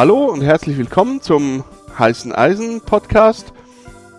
[0.00, 1.62] Hallo und herzlich willkommen zum
[1.98, 3.52] Heißen Eisen Podcast.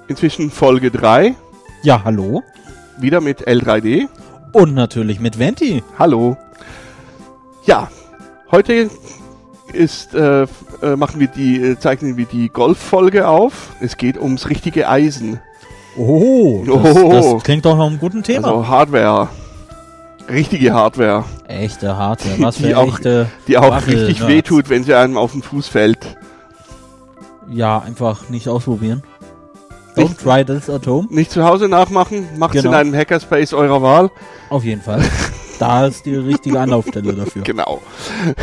[0.08, 1.34] Inzwischen Folge 3.
[1.82, 2.44] Ja, hallo.
[3.00, 4.08] Wieder mit L3D.
[4.54, 5.82] Und natürlich mit Venti.
[5.98, 6.38] Hallo.
[7.66, 7.90] Ja,
[8.52, 8.92] heute
[9.74, 13.72] ist, äh, äh, machen wir die, äh, zeichnen wir die Golffolge auf.
[13.80, 15.40] Es geht ums richtige Eisen.
[15.98, 17.10] Oh, das, Oh.
[17.34, 18.50] das klingt doch noch einem guten Thema.
[18.50, 19.30] Also Hardware.
[20.32, 21.26] Richtige Hardware.
[21.48, 22.36] Echte Hardware.
[22.40, 24.32] Was für Die auch- echte Die auch Waffel- richtig Nerds.
[24.34, 26.18] wehtut, wenn sie einem auf den Fuß fällt.
[27.50, 29.04] Ja, einfach nicht ausprobieren.
[29.96, 31.08] Nicht- Don't try this at home.
[31.12, 32.70] Nicht zu Hause nachmachen, macht's Genau.
[32.70, 34.10] in einem Hackerspace eurer Wahl.
[34.50, 35.04] Auf jeden Fall.
[35.60, 37.42] da ist die richtige Anlaufstelle dafür.
[37.44, 37.82] Genau.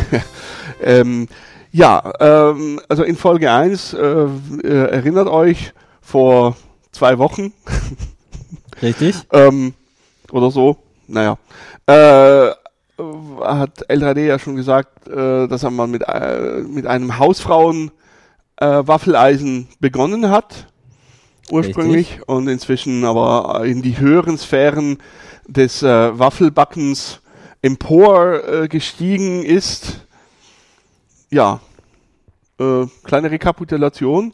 [0.82, 1.26] ähm,
[1.72, 3.98] ja, ähm, also in Folge 1, äh,
[4.62, 6.56] äh, erinnert euch, vor
[6.92, 7.52] zwei Wochen
[8.82, 9.16] Richtig?
[9.32, 9.74] ähm,
[10.30, 10.76] oder so,
[11.08, 11.38] naja,
[11.86, 12.50] äh,
[13.44, 17.90] hat L3D ja schon gesagt, äh, dass er mal mit, äh, mit einem Hausfrauen
[18.56, 18.82] äh,
[19.80, 20.66] begonnen hat,
[21.50, 24.98] ursprünglich, und inzwischen aber in die höheren Sphären
[25.46, 27.20] des äh, Waffelbackens
[27.62, 30.04] empor äh, gestiegen ist.
[31.30, 31.60] Ja,
[33.04, 34.32] kleine Rekapitulation.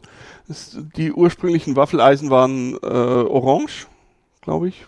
[0.95, 3.85] Die ursprünglichen Waffeleisen waren orange,
[4.41, 4.87] glaube ich,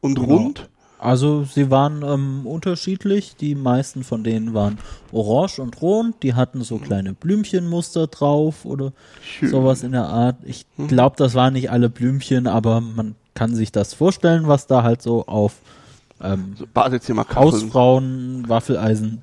[0.00, 0.36] und Genau.
[0.36, 0.70] rund.
[0.98, 3.36] Also sie waren ähm, unterschiedlich.
[3.36, 4.78] Die meisten von denen waren
[5.12, 6.22] orange und rot.
[6.22, 9.48] Die hatten so kleine Blümchenmuster drauf oder Schön.
[9.50, 10.36] sowas in der Art.
[10.44, 14.82] Ich glaube, das waren nicht alle Blümchen, aber man kann sich das vorstellen, was da
[14.82, 15.54] halt so auf
[16.20, 16.66] ähm, So.
[17.62, 19.22] Hausfrauen Waffeleisen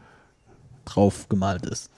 [0.85, 1.89] drauf gemalt ist.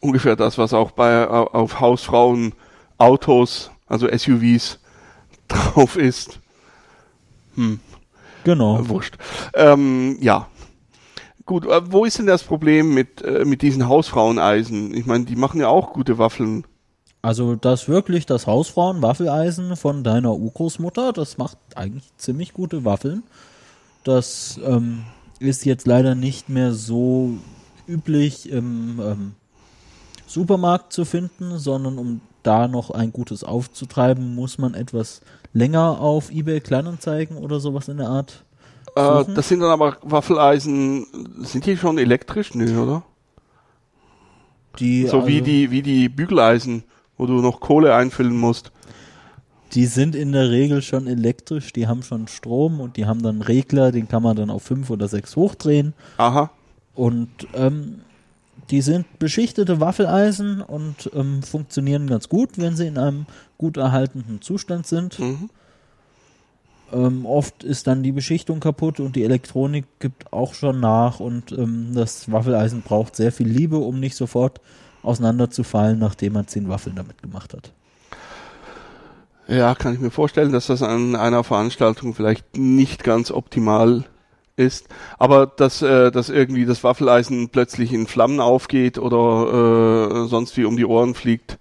[0.00, 2.52] Ungefähr das, was auch bei au- auf Hausfrauen
[2.98, 4.78] Autos, also SUVs,
[5.48, 6.38] drauf ist.
[8.44, 8.78] Genau.
[8.78, 9.16] Äh, wurscht.
[9.54, 10.48] Ähm, ja.
[11.44, 14.94] Gut, äh, wo ist denn das Problem mit, äh, mit diesen Hausfraueneisen?
[14.94, 16.64] Ich meine, die machen ja auch gute Waffeln.
[17.20, 23.22] Also das wirklich das Hausfrauen Waffeleisen von deiner Urgroßmutter, das macht eigentlich ziemlich gute Waffeln.
[24.02, 25.04] Das ähm,
[25.38, 27.34] ist jetzt leider nicht mehr so
[27.86, 29.32] üblich im ähm,
[30.26, 35.20] Supermarkt zu finden, sondern um da noch ein gutes aufzutreiben, muss man etwas
[35.52, 38.44] länger auf eBay Kleinanzeigen oder sowas in der Art.
[38.94, 41.06] Äh, das sind dann aber Waffeleisen,
[41.40, 42.54] sind die schon elektrisch?
[42.54, 43.02] Nö, oder?
[44.78, 46.84] Die, so wie also- die, wie die Bügeleisen,
[47.16, 48.72] wo du noch Kohle einfüllen musst.
[49.74, 53.36] Die sind in der Regel schon elektrisch, die haben schon Strom und die haben dann
[53.36, 55.94] einen Regler, den kann man dann auf 5 oder 6 hochdrehen.
[56.18, 56.50] Aha.
[56.94, 58.02] Und ähm,
[58.70, 63.26] die sind beschichtete Waffeleisen und ähm, funktionieren ganz gut, wenn sie in einem
[63.58, 65.18] gut erhaltenen Zustand sind.
[65.18, 65.50] Mhm.
[66.92, 71.52] Ähm, oft ist dann die Beschichtung kaputt und die Elektronik gibt auch schon nach und
[71.52, 74.60] ähm, das Waffeleisen braucht sehr viel Liebe, um nicht sofort
[75.02, 77.72] auseinanderzufallen, nachdem man zehn Waffeln damit gemacht hat.
[79.48, 84.04] Ja, kann ich mir vorstellen, dass das an einer Veranstaltung vielleicht nicht ganz optimal
[84.56, 84.88] ist.
[85.18, 90.64] Aber dass, äh, dass irgendwie das Waffeleisen plötzlich in Flammen aufgeht oder äh, sonst wie
[90.64, 91.58] um die Ohren fliegt.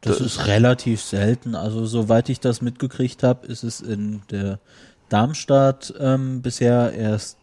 [0.00, 1.54] Das ist relativ selten.
[1.54, 4.58] Also soweit ich das mitgekriegt habe, ist es in der
[5.08, 7.38] Darmstadt ähm, bisher erst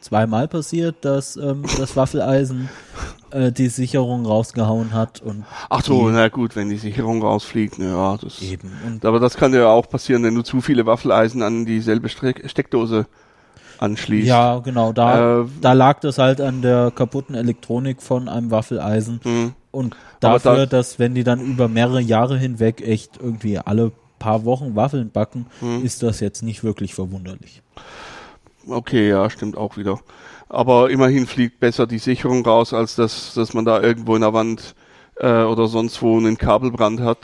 [0.00, 2.68] zweimal passiert, dass ähm, das Waffeleisen
[3.30, 8.16] äh, die Sicherung rausgehauen hat und Ach so, na gut, wenn die Sicherung rausfliegt, ja,
[8.16, 8.42] das.
[8.42, 8.72] eben.
[8.86, 13.06] Und Aber das kann ja auch passieren, wenn du zu viele Waffeleisen an dieselbe Steckdose
[13.80, 14.26] anschließt.
[14.28, 19.20] ja, genau, da, Äh, da lag das halt an der kaputten Elektronik von einem Waffeleisen
[19.22, 19.52] Hm.
[19.70, 24.44] und dafür, da- dass wenn die dann über mehrere Jahre hinweg echt irgendwie alle paar
[24.44, 25.84] Wochen Waffeln backen, Hm.
[25.84, 27.62] ist das jetzt nicht wirklich verwunderlich.
[28.68, 29.98] Okay, ja, stimmt auch wieder.
[30.48, 34.32] Aber immerhin fliegt besser die Sicherung raus, als dass, dass man da irgendwo in der
[34.32, 34.74] Wand
[35.20, 37.18] äh, oder sonst wo einen Kabelbrand hat.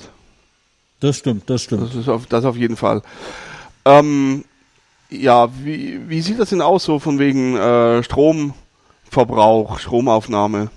[1.00, 1.82] Das stimmt, das stimmt.
[1.82, 3.02] Das ist auf, das auf jeden Fall.
[3.84, 4.44] Ähm,
[5.22, 10.70] ja, wie, wie sieht das denn aus, so von wegen äh, Stromverbrauch, Stromaufnahme?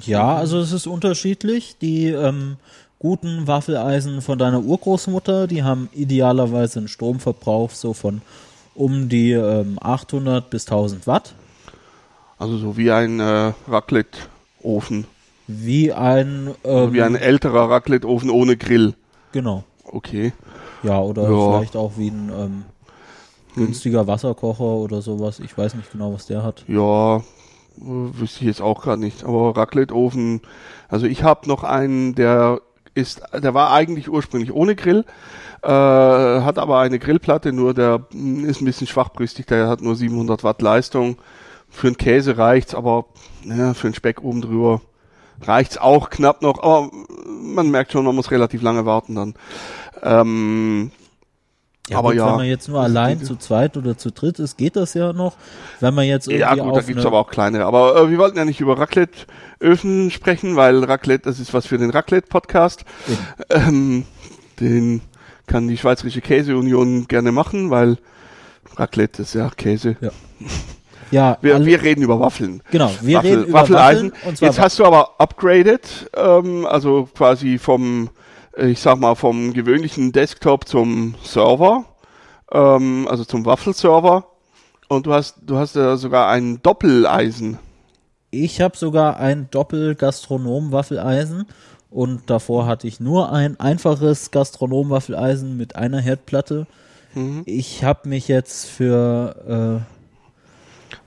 [0.00, 1.76] Ja, also es ist unterschiedlich.
[1.80, 2.56] Die ähm,
[2.98, 8.22] guten Waffeleisen von deiner Urgroßmutter, die haben idealerweise einen Stromverbrauch so von
[8.74, 11.34] um die ähm, 800 bis 1000 Watt.
[12.38, 15.06] Also so wie ein äh, Raclette-Ofen.
[15.46, 18.94] Wie ein, ähm, wie ein älterer Raclette-Ofen ohne Grill.
[19.32, 19.64] genau.
[19.84, 20.32] Okay.
[20.82, 21.58] Ja, oder Ja.
[21.58, 22.64] vielleicht auch wie ein ähm,
[23.54, 25.40] günstiger Wasserkocher oder sowas.
[25.40, 26.64] Ich weiß nicht genau, was der hat.
[26.68, 27.22] Ja,
[27.76, 29.24] wüsste ich jetzt auch gerade nicht.
[29.24, 30.40] Aber Raclette-Ofen,
[30.88, 32.60] also ich habe noch einen, der
[32.94, 35.04] ist, der war eigentlich ursprünglich ohne Grill,
[35.62, 39.96] äh, hat aber eine Grillplatte, nur der mm, ist ein bisschen schwachbrüstig, der hat nur
[39.96, 41.16] 700 Watt Leistung.
[41.70, 43.06] Für einen Käse reicht's, aber
[43.44, 44.82] ja, für einen Speck oben drüber
[45.40, 46.90] reicht's auch knapp noch, aber
[47.26, 49.34] man merkt schon, man muss relativ lange warten dann.
[50.02, 50.90] Ähm,
[51.92, 54.38] Ja, Aber gut, ja, wenn man jetzt nur allein die- zu zweit oder zu dritt
[54.38, 55.36] ist, geht das ja noch.
[55.80, 57.64] Wenn man jetzt irgendwie ja gut, da gibt's eine, aber auch kleinere.
[57.64, 61.78] Aber äh, wir wollten ja nicht über Raclette-Öfen sprechen, weil Raclette, das ist was für
[61.78, 62.84] den Raclette-Podcast.
[63.50, 64.04] Ähm,
[64.60, 65.00] den
[65.46, 67.98] kann die Schweizerische Käseunion gerne machen, weil
[68.76, 69.96] Raclette ist ja Käse.
[70.00, 70.10] ja,
[71.42, 72.62] Wir, alle, wir reden über Waffeln.
[72.70, 74.12] genau, wir Waffel, reden über Waffeleisen.
[74.12, 78.08] Waffeln Jetzt hast du aber upgraded, ähm, also quasi vom,
[78.56, 81.84] ich sag mal, vom gewöhnlichen Desktop zum Server,
[82.50, 84.26] ähm, also zum Waffelserver.
[84.88, 87.58] Und du hast, du hast ja sogar ein Doppeleisen.
[88.30, 91.46] Ich habe sogar ein Doppel-Gastronom-Waffeleisen
[91.90, 96.66] und davor hatte ich nur ein einfaches Gastronom-Waffeleisen mit einer Herdplatte.
[97.14, 97.42] Mhm.
[97.46, 99.86] Ich habe mich jetzt für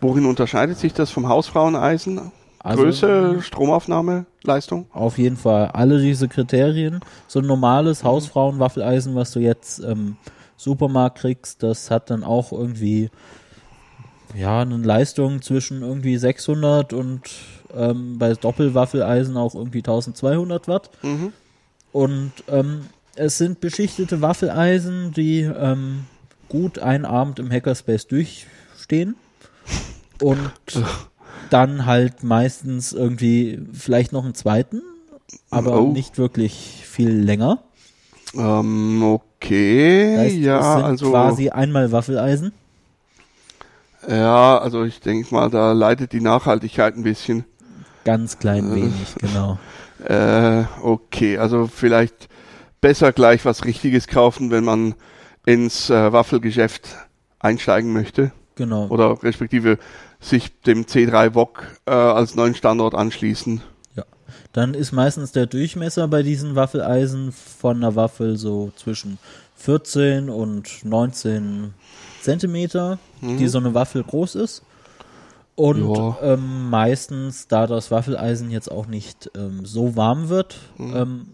[0.01, 2.31] Worin unterscheidet sich das vom Hausfraueneisen?
[2.65, 4.87] Also Größe, Stromaufnahme, Leistung?
[4.91, 6.99] auf jeden Fall alle diese Kriterien.
[7.27, 10.17] So ein normales Hausfrauen-Waffeleisen, was du jetzt im
[10.57, 13.11] Supermarkt kriegst, das hat dann auch irgendwie
[14.35, 17.21] ja eine Leistung zwischen irgendwie 600 und
[17.75, 20.89] ähm, bei Doppelwaffeleisen auch irgendwie 1200 Watt.
[21.03, 21.33] Mhm.
[21.91, 26.05] Und ähm, es sind beschichtete Waffeleisen, die ähm,
[26.49, 29.15] gut einen Abend im Hackerspace durchstehen.
[30.19, 30.51] Und
[31.49, 34.81] dann halt meistens irgendwie vielleicht noch einen zweiten,
[35.49, 35.91] aber Oh.
[35.91, 37.59] nicht wirklich viel länger.
[38.35, 42.51] Ähm, okay, Das heißt, ja, also, quasi einmal Waffeleisen.
[44.07, 47.45] ja, also ich denke mal, da leidet die Nachhaltigkeit ein bisschen.
[48.03, 49.57] Ganz klein wenig, genau.
[50.05, 52.27] Äh, okay, also vielleicht
[52.81, 54.93] besser gleich was Richtiges kaufen, wenn man
[55.45, 56.89] ins äh, Waffelgeschäft
[57.39, 58.87] einsteigen möchte Genau.
[58.87, 59.77] oder respektive
[60.19, 63.61] sich dem C3 VOG äh, als neuen Standort anschließen.
[64.53, 69.17] Dann ist meistens der Durchmesser bei diesen Waffeleisen von einer Waffel so zwischen
[69.57, 71.73] 14 und 19
[72.21, 74.63] Zentimeter, die so eine Waffel groß ist.
[75.55, 76.17] Und Ja.
[76.21, 81.27] ähm, meistens, da das Waffeleisen jetzt auch nicht ähm, so warm wird, ähm,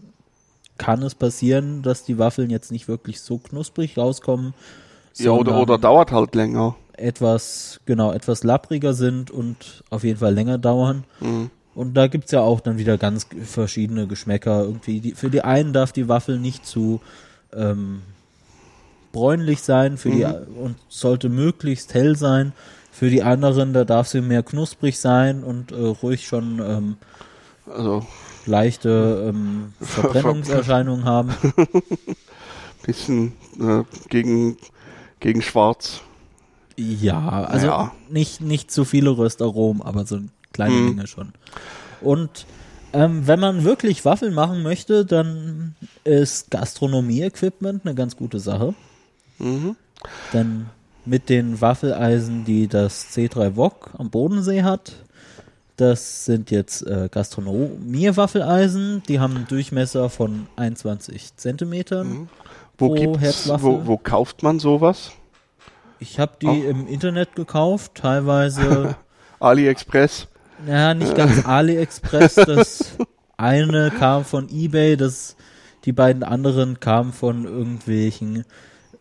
[0.78, 4.54] kann es passieren, dass die Waffeln jetzt nicht wirklich so knusprig rauskommen.
[5.18, 6.76] Ja, oder, oder dauert halt länger.
[7.02, 11.04] Etwas, genau, etwas lappriger sind und auf jeden Fall länger dauern.
[11.20, 11.50] Mhm.
[11.74, 14.62] Und da gibt's ja auch dann wieder ganz verschiedene Geschmäcker.
[14.62, 17.00] Irgendwie die, für die einen darf die Waffel nicht zu
[17.54, 18.02] ähm,
[19.12, 22.52] bräunlich sein, für die und sollte möglichst hell sein.
[22.90, 26.96] Für die anderen, da darf sie mehr knusprig sein und äh, ruhig schon ähm,
[27.74, 28.06] Also
[28.44, 31.34] leichte ähm, Verbrennungserscheinungen haben.
[32.82, 34.58] bisschen äh, gegen,
[35.20, 36.02] gegen Schwarz.
[37.00, 37.92] Ja, also Ja.
[38.10, 40.84] nicht, nicht zu viele Röstaromen, aber so eine kleine Mhm.
[40.94, 41.32] Menge schon.
[42.00, 42.46] Und
[42.92, 45.74] ähm, wenn man wirklich Waffeln machen möchte, dann
[46.04, 48.74] ist Gastronomie-Equipment eine ganz gute Sache.
[49.38, 49.76] Mhm.
[50.32, 50.66] Denn
[51.06, 54.92] mit den Waffeleisen, die das C3 VOG am Bodensee hat,
[55.76, 62.28] das sind jetzt äh, Gastronomie-Waffeleisen, die haben einen Durchmesser von 21 Zentimetern.
[62.78, 63.64] Wo gibt's, Herzwaffe.
[63.64, 65.12] wo, wo kauft man sowas?
[66.02, 66.64] Ich habe die Oh.
[66.68, 68.96] im Internet gekauft, teilweise
[69.40, 70.26] AliExpress.
[70.66, 72.34] Ja, nicht ganz AliExpress.
[72.34, 72.96] Das
[73.36, 75.36] eine kam von eBay, das
[75.84, 78.44] die beiden anderen kamen von irgendwelchen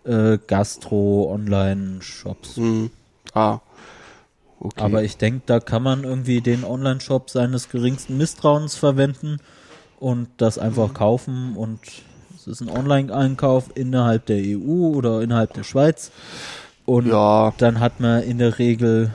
[0.03, 2.58] äh, Gastro-Online-Shops.
[2.58, 2.91] Hm.
[3.34, 3.60] Ah.
[4.60, 4.81] Okay.
[4.81, 9.39] Aber ich denke, da kann man irgendwie den Online-Shop seines geringsten Misstrauens verwenden
[10.00, 11.79] und das einfach kaufen und
[12.36, 16.12] es ist ein Online-Einkauf innerhalb der EU oder innerhalb der Schweiz
[16.95, 19.12] und ja, dann hat man in der Regel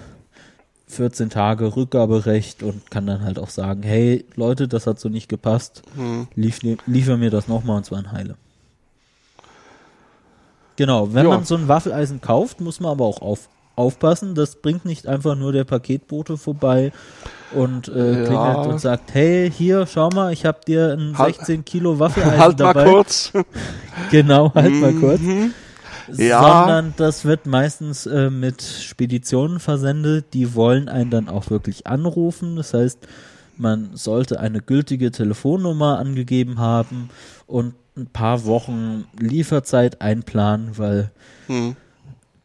[0.88, 5.28] 14 Tage Rückgaberecht und kann dann halt auch sagen, hey Leute, das hat so nicht
[5.28, 6.28] gepasst, hm.
[6.35, 8.37] lief, liefer mir das nochmal und zwar in Heile.
[10.76, 11.30] Genau, wenn Ja.
[11.30, 15.35] man so ein Waffeleisen kauft, muss man aber auch auf, aufpassen, das bringt nicht einfach
[15.37, 16.92] nur der Paketbote vorbei
[17.54, 18.25] und äh, Ja.
[18.26, 22.38] klingelt und sagt, hey, hier, schau mal, ich habe dir ein Halt- 16 Kilo Waffeleisen
[22.40, 22.90] halt mal dabei.
[22.90, 23.33] kurz.
[24.11, 25.21] Genau, halt mal kurz.
[26.14, 26.40] Ja.
[26.40, 32.56] Sondern das wird meistens äh, mit Speditionen versendet, die wollen einen dann auch wirklich anrufen.
[32.56, 32.98] Das heißt,
[33.56, 37.10] man sollte eine gültige Telefonnummer angegeben haben
[37.46, 41.10] und ein paar Wochen Lieferzeit einplanen, weil
[41.46, 41.76] Hm.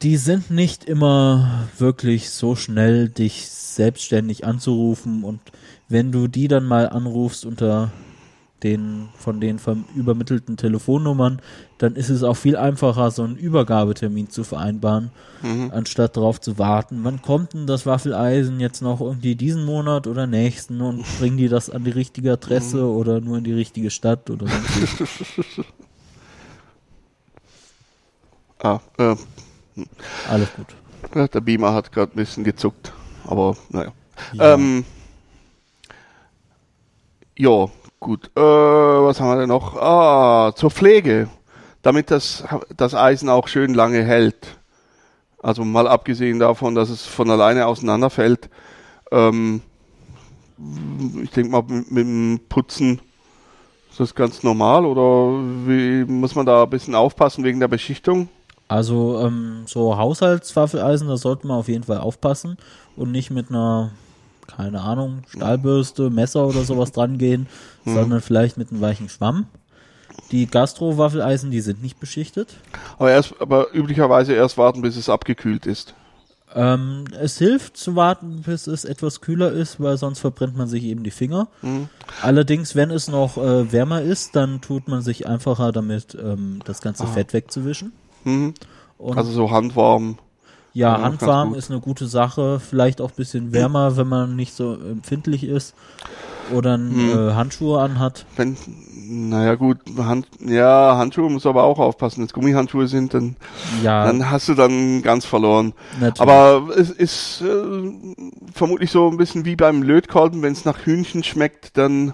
[0.02, 5.42] die sind nicht immer wirklich so schnell, dich selbstständig anzurufen und
[5.90, 7.92] wenn du die dann mal anrufst unter
[8.64, 9.60] den von den
[9.96, 11.42] übermittelten Telefonnummern,
[11.78, 15.10] dann ist es auch viel einfacher, so einen Übergabetermin zu vereinbaren,
[15.42, 15.72] Mhm.
[15.74, 17.00] anstatt darauf zu warten.
[17.04, 21.50] Wann kommt denn das Waffeleisen jetzt noch irgendwie diesen Monat oder nächsten und bringen die
[21.50, 22.84] das an die richtige Adresse Mhm.
[22.96, 25.66] oder nur in die richtige Stadt oder sonst?
[28.64, 29.16] Ah, äh,
[30.30, 30.68] Alles gut.
[31.16, 32.94] ja, der Beamer hat gerade ein bisschen gezuckt.
[33.26, 33.92] Aber naja.
[34.34, 34.54] Ja.
[34.54, 34.86] Ähm,
[37.38, 37.68] ja,
[38.02, 38.30] gut.
[38.36, 39.78] Äh, was haben wir denn noch?
[39.78, 41.30] Ah, zur Pflege.
[41.82, 42.44] Damit das,
[42.76, 44.58] das Eisen auch schön lange hält.
[45.42, 48.50] Also mal abgesehen davon, dass es von alleine auseinanderfällt.
[49.12, 49.62] Ähm,
[51.24, 53.02] ich denke mal, mit, mit dem Putzen
[53.90, 58.30] ist das ganz normal oder wie muss man da ein bisschen aufpassen wegen der Beschichtung?
[58.68, 62.58] Also ähm, so Haushaltswaffeleisen, da sollte man auf jeden Fall aufpassen
[62.96, 63.92] und nicht mit einer,
[64.56, 67.48] keine Ahnung, Stahlbürste, Messer oder sowas dran gehen,
[67.86, 69.46] sondern vielleicht mit einem weichen Schwamm.
[70.32, 72.56] Die Gastro-Waffeleisen, die sind nicht beschichtet.
[72.98, 75.94] Aber erst, aber üblicherweise erst warten, bis es abgekühlt ist.
[76.54, 80.84] Ähm, es hilft zu warten, bis es etwas kühler ist, weil sonst verbrennt man sich
[80.84, 81.48] eben die Finger.
[82.22, 86.82] Allerdings, wenn es noch äh, wärmer ist, dann tut man sich einfacher damit, ähm, das
[86.82, 87.94] ganze Fett wegzuwischen.
[88.26, 88.54] Mhm.
[89.00, 90.18] Also so handwarm.
[90.74, 92.60] Ja, handwarm ist eine gute Sache.
[92.60, 95.74] Vielleicht auch ein bisschen wärmer, wenn man nicht so empfindlich ist
[96.54, 97.30] oder ein, Hm.
[97.30, 98.26] äh, Handschuhe anhat.
[98.38, 98.56] Wenn,
[99.30, 102.20] naja gut, Hand, ja, Handschuhe muss aber auch aufpassen.
[102.20, 103.36] Wenn es Gummihandschuhe sind, dann,
[103.84, 105.74] Ja, dann hast du dann ganz verloren.
[106.00, 106.22] natürlich.
[106.22, 107.92] Aber es ist äh,
[108.54, 112.14] vermutlich so ein bisschen wie beim Lötkolben, wenn es nach Hühnchen schmeckt, dann,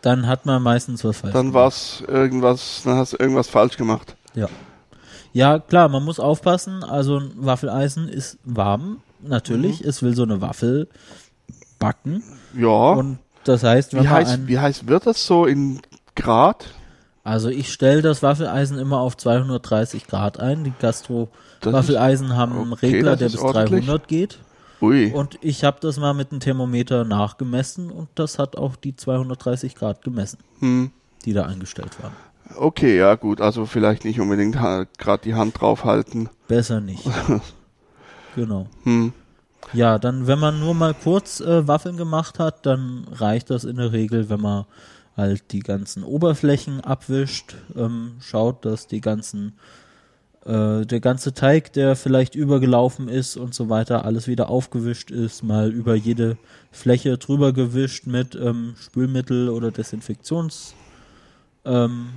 [0.00, 1.54] dann hat man meistens was falsch dann gemacht.
[1.62, 4.16] war's irgendwas, dann hast du irgendwas falsch gemacht.
[4.34, 4.48] Ja.
[5.32, 6.84] Ja, klar, man muss aufpassen.
[6.84, 9.82] Also ein Waffeleisen ist warm, natürlich.
[9.82, 9.88] Mhm.
[9.88, 10.88] Es will so eine Waffel
[11.78, 12.22] backen.
[12.56, 12.92] Ja.
[12.92, 15.80] Und das heißt, wie heiß, wie heiß wird das so in
[16.14, 16.66] Grad?
[17.24, 20.64] also ich stelle das Waffeleisen immer auf 230 Grad ein.
[20.64, 23.86] Die Gastro-Waffeleisen haben einen okay, Regler, der bis ordentlich.
[23.86, 24.38] 300 geht.
[24.80, 25.12] Ui.
[25.12, 29.76] Und ich habe das mal mit einem Thermometer nachgemessen und das hat auch die 230
[29.76, 30.90] Grad gemessen, Hm.
[31.24, 32.12] die da eingestellt waren.
[32.56, 36.28] Okay, ja gut, also vielleicht nicht unbedingt gerade die Hand draufhalten.
[36.48, 37.04] Besser nicht.
[38.36, 38.66] genau.
[38.84, 39.12] Hm.
[39.72, 43.76] Ja, dann, wenn man nur mal kurz äh, Waffeln gemacht hat, dann reicht das in
[43.76, 44.64] der Regel, wenn man
[45.16, 49.54] halt die ganzen Oberflächen abwischt, ähm, schaut, dass die ganzen,
[50.44, 55.42] äh, der ganze Teig, der vielleicht übergelaufen ist und so weiter, alles wieder aufgewischt ist,
[55.42, 56.38] mal über jede
[56.70, 60.74] Fläche drüber gewischt mit ähm, Spülmittel oder Desinfektions
[61.64, 62.08] ähm,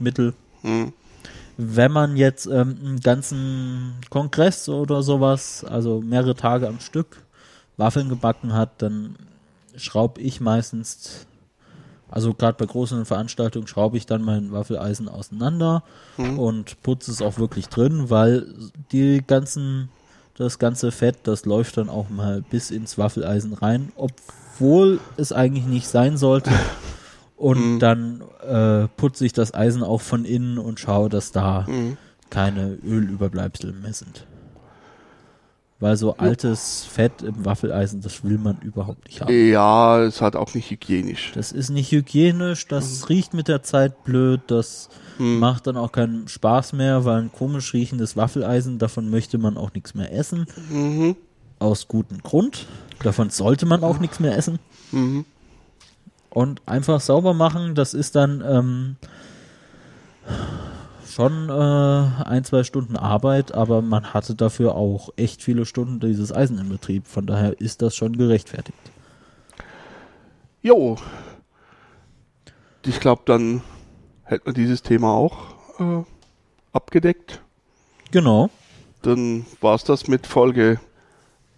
[0.00, 0.34] Mittel.
[0.62, 0.92] Hm.
[1.56, 7.24] Wenn man jetzt ähm, einen ganzen Kongress oder sowas, also mehrere Tage am Stück
[7.76, 9.16] Waffeln gebacken hat, dann
[9.76, 11.26] schraube ich meistens,
[12.10, 15.82] also gerade bei großen Veranstaltungen schraube ich dann mein Waffeleisen auseinander
[16.16, 18.46] und putze es auch wirklich drin, weil
[18.92, 19.88] die ganzen,
[20.34, 25.66] das ganze Fett, das läuft dann auch mal bis ins Waffeleisen rein, obwohl es eigentlich
[25.66, 26.50] nicht sein sollte.
[27.38, 31.96] Und dann äh, putze ich das Eisen auch von innen und schaue, dass da Mhm.
[32.30, 34.26] keine Ölüberbleibsel mehr sind.
[35.80, 39.32] Weil so altes Fett im Waffeleisen, das will man überhaupt nicht haben.
[39.48, 41.30] Ja, ist halt auch nicht hygienisch.
[41.36, 45.38] Das ist nicht hygienisch, das riecht mit der Zeit blöd, das Hm.
[45.38, 49.72] macht dann auch keinen Spaß mehr, weil ein komisch riechendes Waffeleisen, davon möchte man auch
[49.72, 50.46] nichts mehr essen.
[50.68, 51.14] Mhm.
[51.60, 52.66] Aus gutem Grund.
[53.04, 54.58] Davon sollte man auch nichts mehr essen.
[54.90, 55.24] Mhm.
[56.30, 58.96] Und einfach sauber machen, das ist dann ähm,
[61.18, 66.32] schon äh, ein, zwei Stunden Arbeit, aber man hatte dafür auch echt viele Stunden dieses
[66.32, 67.06] Eisen im Betrieb.
[67.06, 68.78] Von daher ist das schon gerechtfertigt.
[70.62, 70.96] Jo.
[72.86, 73.62] Ich glaube, dann
[74.24, 75.36] hätten wir dieses Thema auch
[75.80, 76.04] äh,
[76.72, 77.42] abgedeckt.
[78.10, 78.50] Genau.
[79.02, 80.80] Dann war's das mit Folge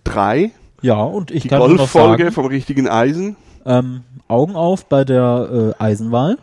[0.04, 0.52] 3.
[0.82, 3.36] Ja, und ich Die kann nur noch sagen, vom richtigen Eisen.
[3.64, 6.38] Ähm, Augen auf bei der äh, Eisenwahl,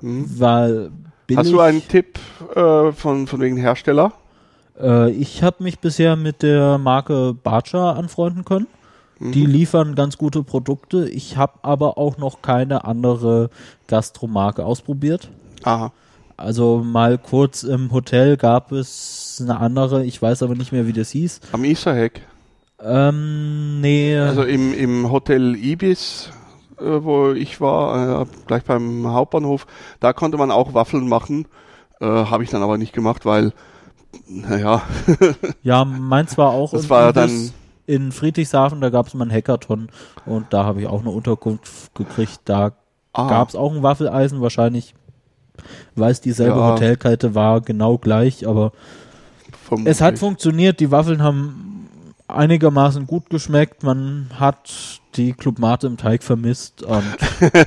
[0.00, 0.90] weil
[1.28, 1.36] Mhm.
[1.38, 2.20] Hast du einen Tipp
[2.54, 4.12] äh, von, von wegen Hersteller?
[4.80, 8.68] äh, ich habe mich bisher mit der Marke Barcher anfreunden können.
[9.18, 11.08] Die liefern ganz gute Produkte.
[11.08, 13.48] Ich habe aber auch noch keine andere
[13.86, 15.30] Gastromarke ausprobiert.
[15.64, 15.90] Aha.
[16.36, 20.92] Also mal kurz im Hotel gab es eine andere, ich weiß aber nicht mehr, wie
[20.92, 21.40] das hieß.
[21.52, 22.20] Am Isarheck.
[22.78, 26.28] Ähm, nee, Also im, im Hotel Ibis,
[26.78, 29.66] wo ich war, äh, gleich beim Hauptbahnhof,
[30.00, 31.46] da konnte man auch Waffeln machen.
[32.00, 33.52] Äh, Habe ich dann aber nicht gemacht, weil,
[34.28, 34.82] naja,
[35.62, 37.50] ja, meins war auch Das war dann-
[37.88, 39.88] in Friedrichshafen, da gab es mal einen Hackathon
[40.26, 42.40] und da habe ich auch eine Unterkunft gekriegt.
[42.44, 42.72] Da
[43.12, 43.28] Ah.
[43.28, 44.94] gab es auch ein Waffeleisen, wahrscheinlich,
[45.94, 46.72] weil es dieselbe Ja.
[46.72, 48.72] Hotelkette war, genau gleich, aber
[49.64, 49.92] vermutlich.
[49.92, 51.75] es hat funktioniert, die Waffeln haben
[52.28, 57.04] einigermaßen gut geschmeckt, man hat die Clubmate im Teig vermisst und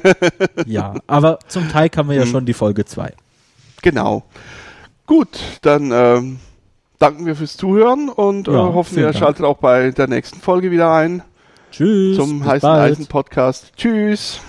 [0.66, 2.30] ja, aber zum Teig haben wir ja Hm.
[2.30, 3.14] schon die Folge 2.
[3.82, 4.24] Genau.
[5.08, 6.40] Gut, dann ähm,
[7.00, 9.18] danken wir fürs Zuhören und äh, Ja, hoffen, vielen ihr Dank.
[9.24, 11.24] schaltet auch bei der nächsten Folge wieder ein
[11.72, 12.70] Tschüss, zum Heißen.
[12.70, 13.72] Eisen Podcast.
[13.78, 14.40] Tschüss.